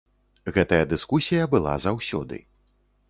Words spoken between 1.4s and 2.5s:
была заўсёды.